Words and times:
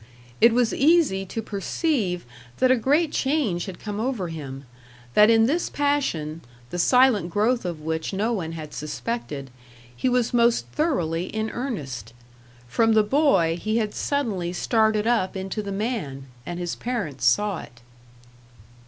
It 0.41 0.51
was 0.51 0.73
easy 0.73 1.27
to 1.27 1.43
perceive 1.43 2.25
that 2.57 2.71
a 2.71 2.75
great 2.75 3.11
change 3.11 3.67
had 3.67 3.77
come 3.79 3.99
over 3.99 4.29
him; 4.29 4.65
that 5.13 5.29
in 5.29 5.45
this 5.45 5.69
passion, 5.69 6.41
the 6.71 6.79
silent 6.79 7.29
growth 7.29 7.65
of 7.65 7.81
which 7.81 8.11
no 8.11 8.33
one 8.33 8.53
had 8.53 8.73
suspected, 8.73 9.51
he 9.95 10.09
was 10.09 10.33
most 10.33 10.65
thoroughly 10.69 11.25
in 11.25 11.51
earnest. 11.51 12.13
From 12.67 12.93
the 12.93 13.03
boy 13.03 13.59
he 13.61 13.77
had 13.77 13.93
suddenly 13.93 14.51
started 14.53 15.05
up 15.05 15.37
into 15.37 15.61
the 15.61 15.71
man; 15.71 16.25
and 16.47 16.57
his 16.59 16.75
parents 16.75 17.23
saw 17.25 17.59
it. 17.59 17.81